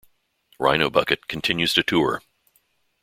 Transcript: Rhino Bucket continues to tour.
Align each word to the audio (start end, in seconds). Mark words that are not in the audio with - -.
Rhino 0.59 0.89
Bucket 0.89 1.27
continues 1.27 1.75
to 1.75 1.83
tour. 1.83 2.23